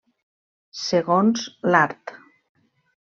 Segons 0.83 1.45
l'art. 1.75 2.17